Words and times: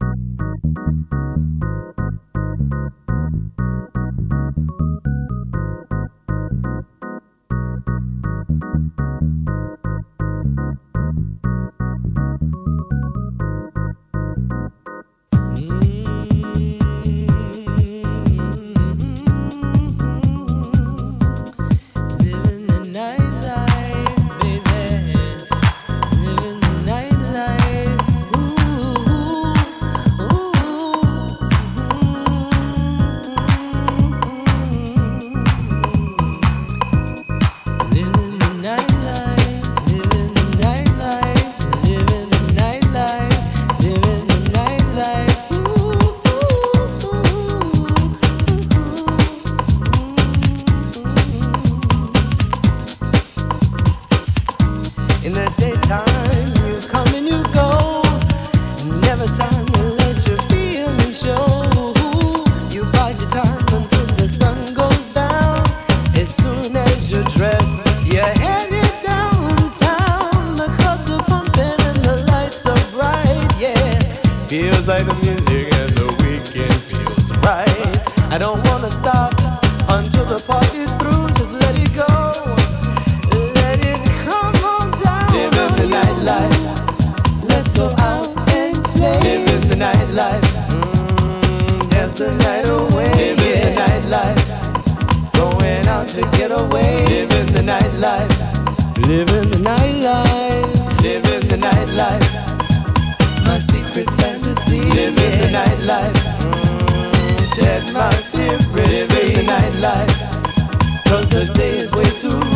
Thank 0.00 0.18
you. 3.02 3.07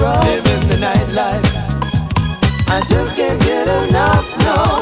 road, 0.02 0.24
living 0.24 0.68
the 0.68 0.76
nightlife. 0.76 1.46
I 2.68 2.80
just 2.88 3.16
can't 3.16 3.40
get 3.40 3.68
enough, 3.88 4.26
no. 4.38 4.81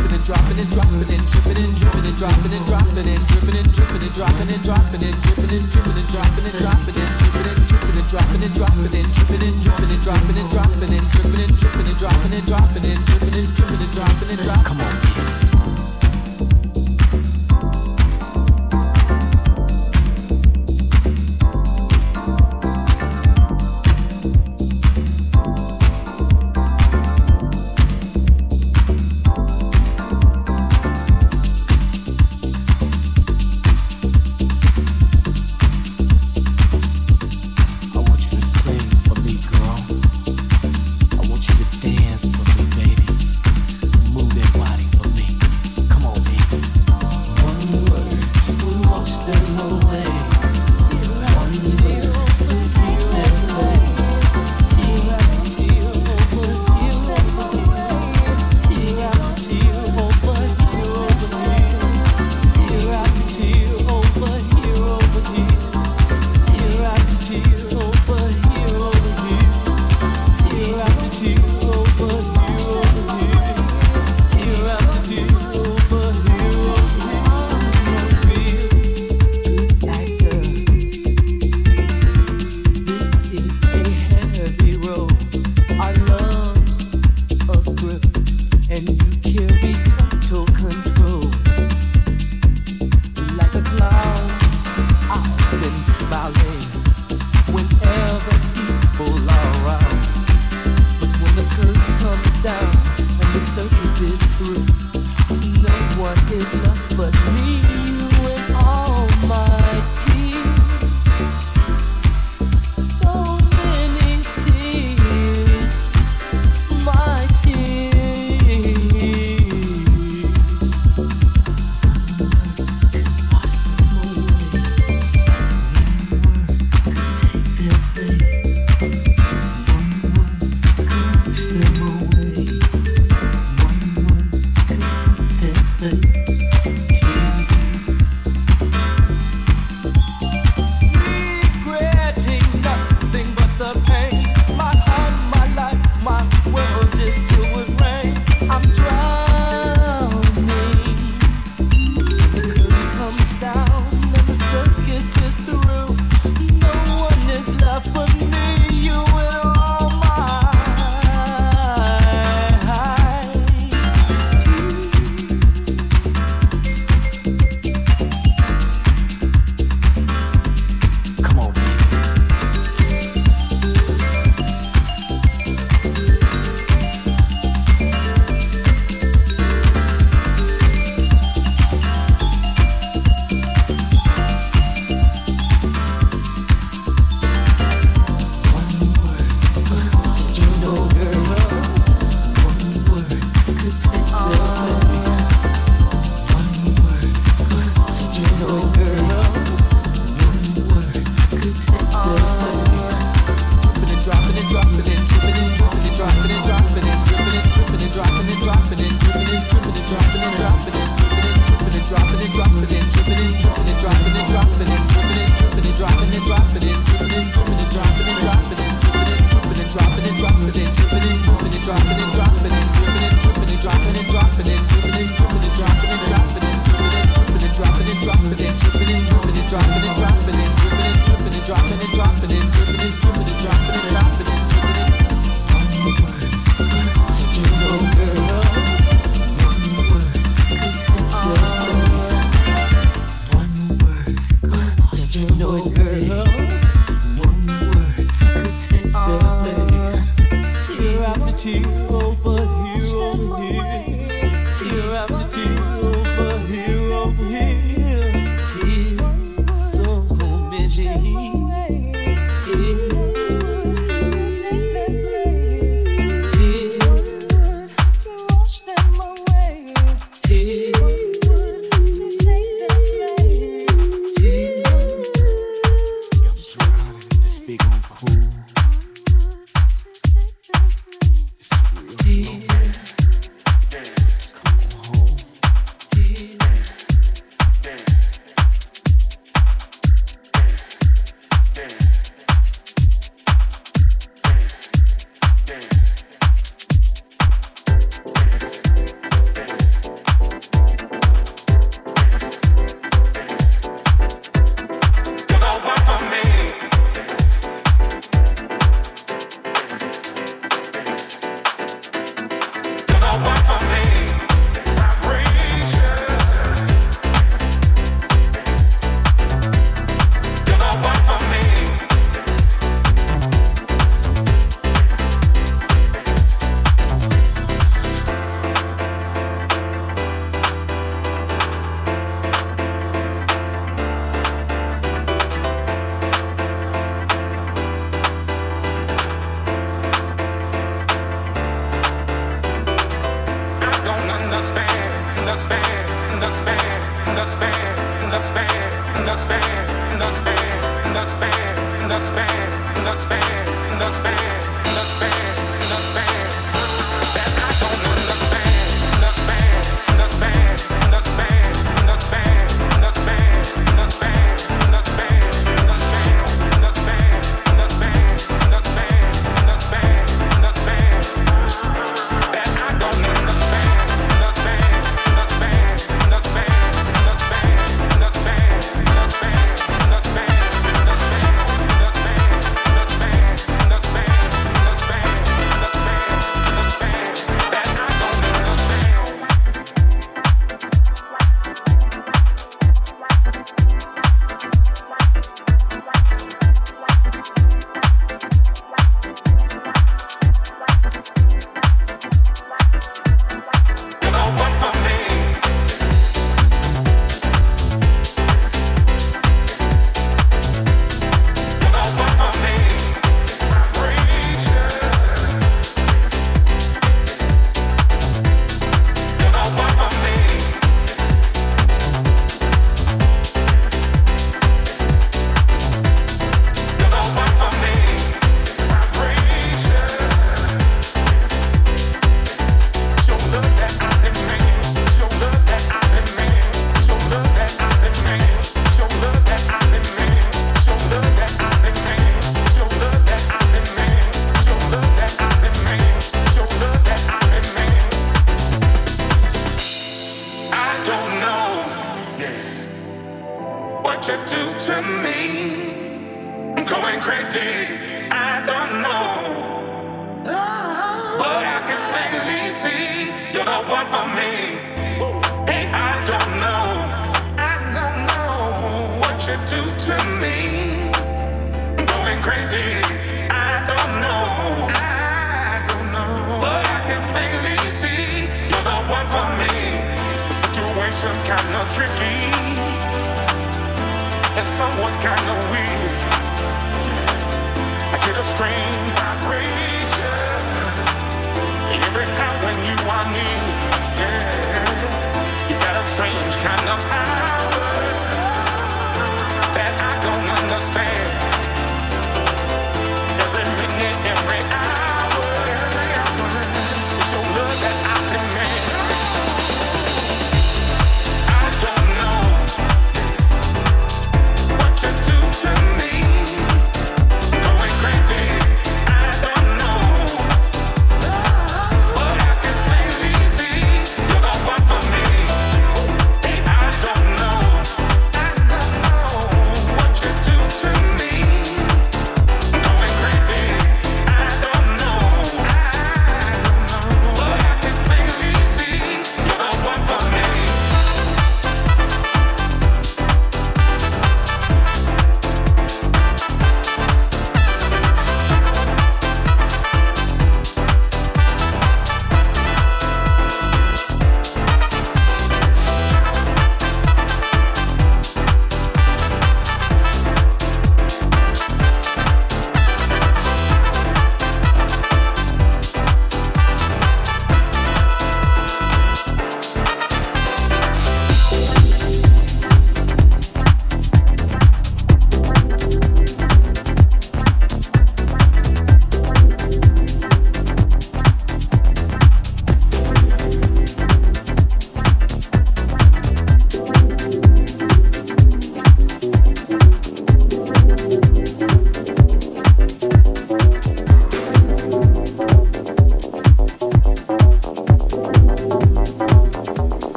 and 0.21 0.27
dropping 0.27 0.59
and 0.59 0.69
dropping 0.69 1.09
and 1.09 1.25
dripping 1.29 1.57
and 1.57 1.77
dripping 1.77 2.05
and 2.05 2.17
dropping 2.17 2.53
and 2.53 2.65
dropping 2.67 3.07
and 3.09 3.27
dripping 3.27 3.57
and 3.57 3.73
dripping 3.73 4.01
and 4.01 4.13
dropping 4.13 4.49
and 4.51 4.63
dropping 4.63 5.01
and 5.01 5.17
dripping 5.21 5.49
and 5.49 5.65
dripping 5.71 5.97
and 5.97 6.09
dropping 6.11 6.45
and 6.45 6.57
dropping 6.61 6.97
and 7.01 7.09
dripping 7.17 7.49
and 7.49 7.65
dripping 7.65 7.97
and 7.97 8.09
dropping 8.11 8.41
and 8.41 8.53
dropping 8.53 8.93
and 8.93 9.09
dripping 9.13 9.41
and 9.41 9.57
dripping 9.61 9.89
and 9.89 10.01
dropping 10.03 10.37
and 10.37 10.49
dropping 10.51 10.93
and 10.93 11.07
dripping 11.09 11.41
and 11.41 11.57
dripping 11.57 11.87
and 11.89 11.97
dropping 11.97 12.33
and 12.33 12.45
dropping 12.45 12.85
and 12.85 13.05
dripping 13.05 13.33
and 13.33 13.55
dripping 13.55 13.81
and 13.81 13.93
dropping 13.93 14.29
and 14.29 14.41
dropping. 14.41 14.63
Come 14.63 14.81
on. 14.81 15.40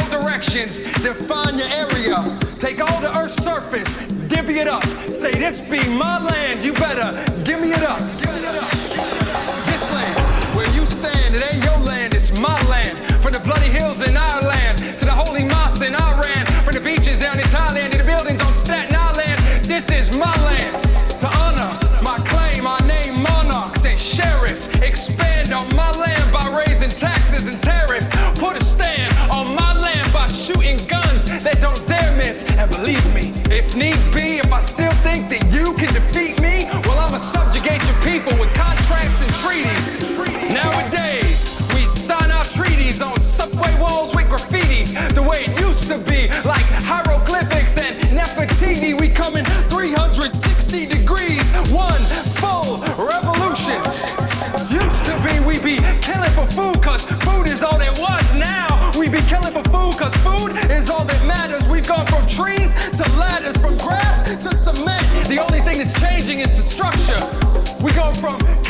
all 0.00 0.10
directions. 0.10 0.78
Define 1.02 1.58
your 1.58 1.68
area. 1.68 2.38
Take 2.58 2.80
all 2.80 3.00
the 3.00 3.16
earth's 3.16 3.42
surface, 3.42 3.90
divvy 4.28 4.58
it 4.58 4.68
up. 4.68 4.84
Say, 5.10 5.32
This 5.32 5.60
be 5.60 5.80
my 5.88 6.22
land. 6.22 6.62
You 6.62 6.72
better 6.72 7.12
give 7.44 7.60
me 7.60 7.72
it 7.72 7.82
up. 7.82 8.00
It 8.20 8.56
up. 8.56 8.70
This 9.66 9.92
land, 9.92 10.56
where 10.56 10.68
you 10.74 10.84
stand, 10.86 11.34
it 11.34 11.42
ain't 11.52 11.64
your 11.64 11.78
land, 11.78 12.14
it's 12.14 12.38
my 12.40 12.60
land. 12.68 12.98
From 13.22 13.32
the 13.32 13.40
bloody 13.40 13.68
hills 13.68 14.00
in 14.00 14.16
Ireland 14.16 14.59
me, 33.76 34.09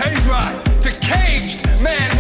from 0.01 0.14
caveman 0.14 0.64
to 0.80 0.90
caged 1.01 1.66
man, 1.80 2.19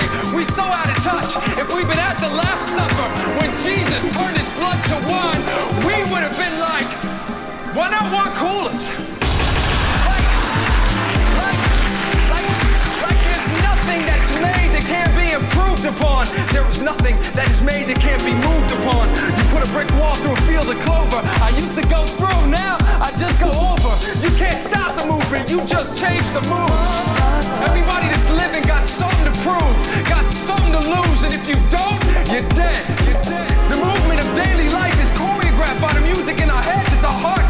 of 0.00 0.34
We 0.34 0.44
so 0.44 0.62
out 0.62 0.88
of 0.88 0.98
touch. 1.02 1.30
If 1.58 1.74
we'd 1.74 1.86
been 1.86 1.98
at 1.98 2.18
the 2.18 2.28
Last 2.28 2.74
Supper 2.74 3.08
when 3.38 3.50
Jesus 3.62 4.08
turned 4.14 4.36
his 4.36 4.48
blood 4.58 4.78
to 4.90 4.96
wine, 5.06 5.42
we 5.86 5.96
would 6.10 6.22
have 6.26 6.36
been 6.36 6.56
like, 6.58 6.88
why 7.76 7.90
not 7.90 8.10
want 8.12 8.34
coolers? 8.34 8.88
Like, 10.08 10.26
like, 11.38 11.60
like, 12.32 12.50
like 13.02 13.20
there's 13.22 13.48
nothing 13.62 14.00
that's 14.06 14.34
made 14.42 14.70
that 14.74 14.84
can't 14.86 15.14
be 15.14 15.32
improved 15.32 15.84
upon. 15.86 16.26
There 16.52 16.66
is 16.68 16.82
nothing 16.82 17.16
that 17.34 17.48
is 17.50 17.62
made 17.62 17.86
that 17.90 18.00
can't 18.00 18.24
be 18.24 18.34
moved 18.34 18.72
upon. 18.72 19.33
Put 19.54 19.62
a 19.62 19.70
brick 19.70 19.90
wall 19.94 20.16
through 20.16 20.34
a 20.34 20.42
field 20.50 20.66
of 20.66 20.82
clover. 20.82 21.22
I 21.22 21.54
used 21.54 21.78
to 21.78 21.86
go 21.86 22.02
through, 22.18 22.50
now 22.50 22.74
I 22.98 23.14
just 23.16 23.38
go 23.38 23.46
over. 23.46 23.92
You 24.18 24.34
can't 24.34 24.58
stop 24.58 24.98
the 24.98 25.06
movement, 25.06 25.48
you 25.48 25.62
just 25.64 25.94
change 25.94 26.26
the 26.34 26.42
moves. 26.50 26.90
Everybody 27.62 28.10
that's 28.10 28.28
living 28.34 28.64
got 28.66 28.88
something 28.88 29.30
to 29.30 29.34
prove, 29.46 29.76
got 30.10 30.28
something 30.28 30.72
to 30.74 30.82
lose, 30.82 31.22
and 31.22 31.32
if 31.32 31.46
you 31.46 31.54
don't, 31.70 32.02
you're 32.34 32.48
dead. 32.58 32.82
You're 33.06 33.22
dead. 33.22 33.46
The 33.70 33.78
movement 33.78 34.26
of 34.26 34.34
daily 34.34 34.68
life 34.70 34.98
is 34.98 35.12
choreographed 35.12 35.80
by 35.80 35.92
the 35.94 36.02
music 36.02 36.42
in 36.42 36.50
our 36.50 36.62
heads. 36.62 36.90
It's 36.92 37.04
our 37.04 37.14
beating, 37.14 37.43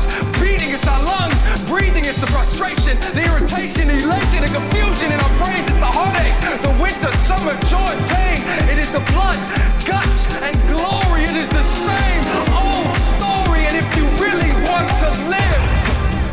it's 0.75 0.89
our 0.89 1.03
lungs 1.05 1.39
breathing, 1.71 2.05
it's 2.05 2.21
the 2.21 2.27
frustration, 2.27 2.99
the 3.15 3.23
irritation, 3.23 3.87
the 3.87 3.95
elation, 3.95 4.43
the 4.43 4.51
confusion 4.51 5.13
in 5.13 5.21
our 5.21 5.35
brains. 5.39 5.67
It's 5.71 5.79
the 5.79 5.93
heartache, 5.95 6.35
the 6.67 6.75
winter, 6.83 7.13
summer, 7.23 7.55
joy, 7.71 7.93
pain. 8.11 8.43
It 8.69 8.79
is 8.79 8.91
the 8.91 9.01
blood, 9.15 9.39
guts, 9.87 10.35
and 10.43 10.55
glory. 10.67 11.25
It 11.25 11.37
is 11.37 11.49
the 11.49 11.63
same 11.63 12.23
old 12.51 12.91
story. 13.15 13.67
And 13.71 13.77
if 13.79 13.87
you 13.97 14.05
really 14.19 14.51
want 14.67 14.91
to 15.03 15.09
live, 15.31 15.63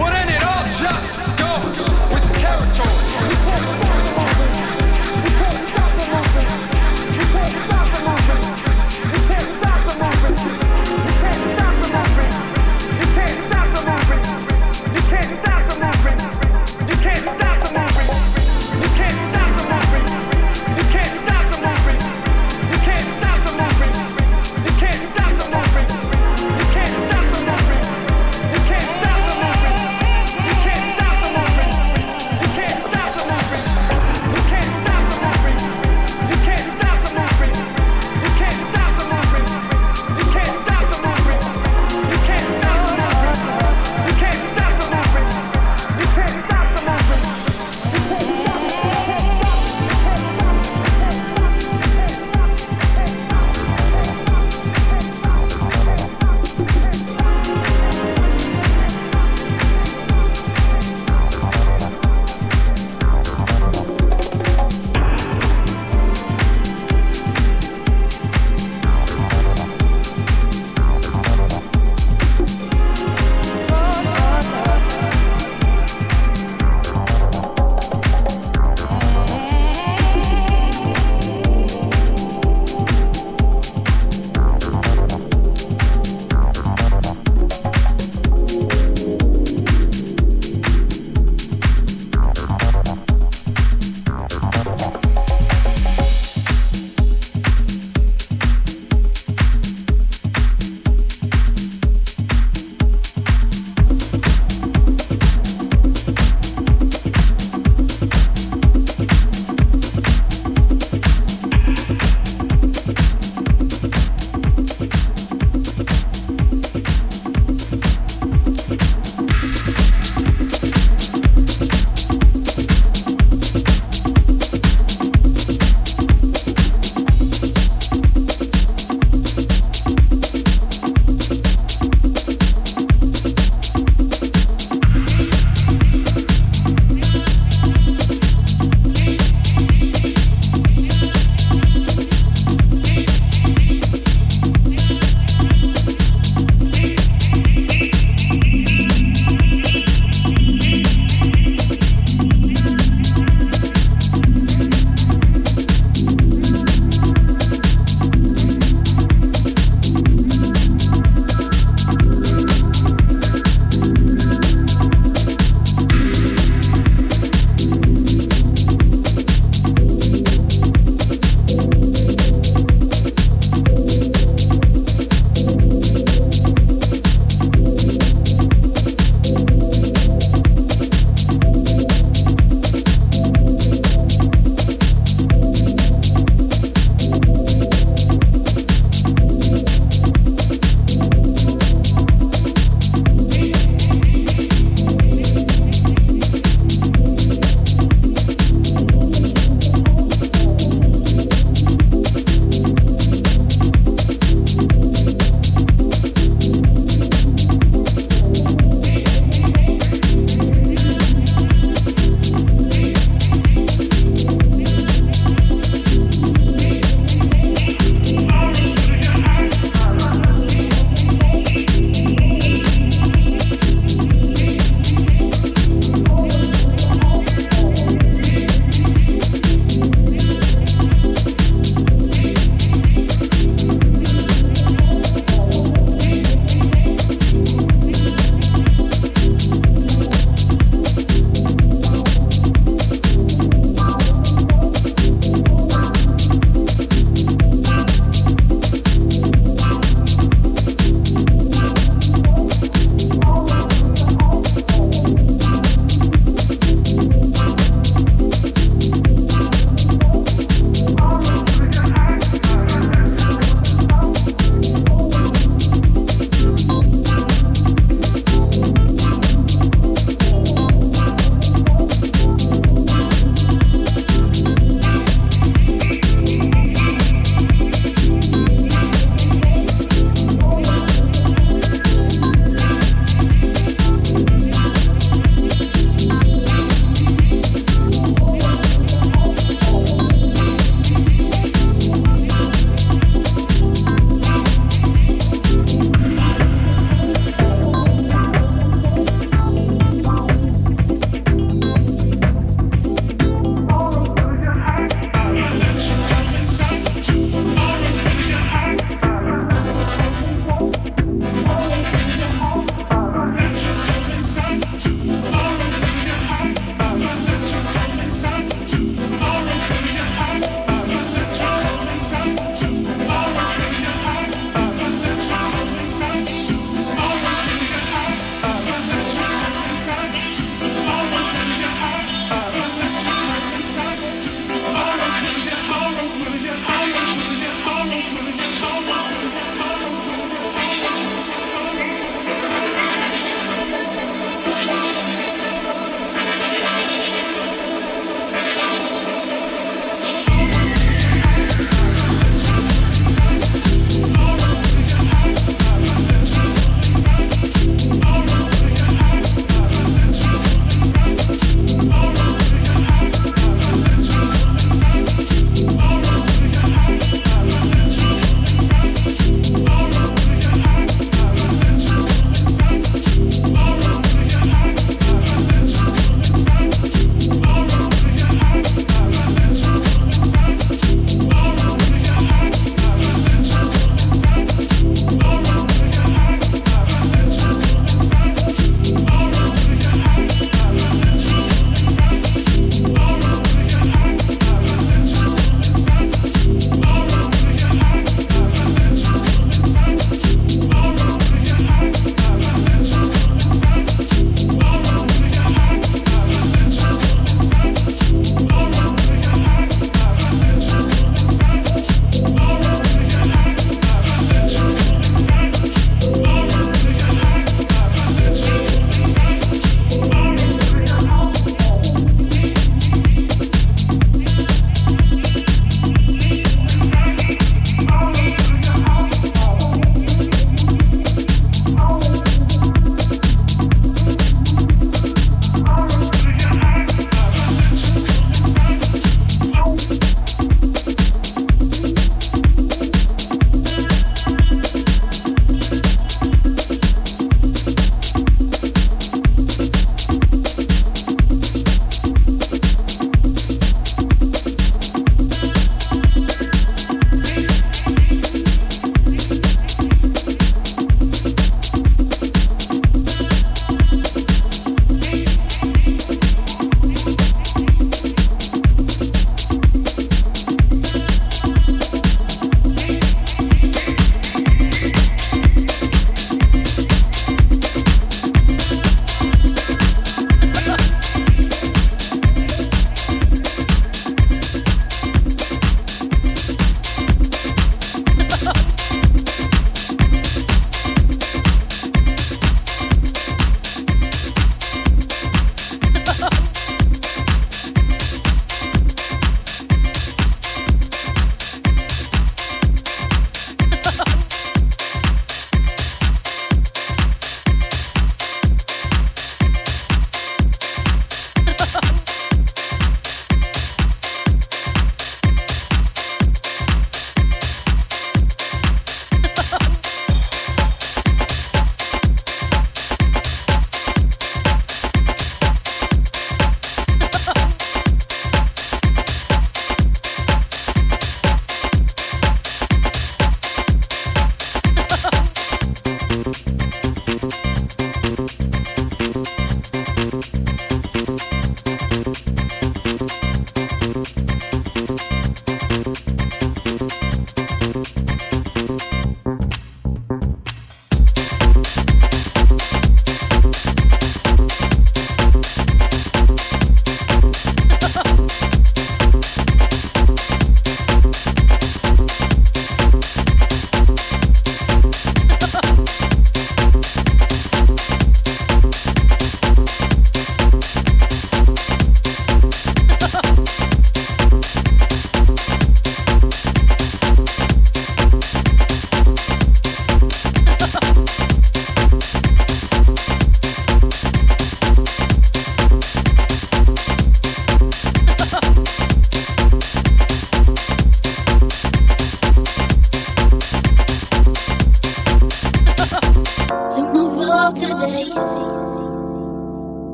well 0.00 0.10
then 0.10 0.28
it 0.32 0.42
all 0.42 0.64
just 0.80 1.12
goes 1.36 1.82
with 2.08 2.24
territory. 2.40 3.91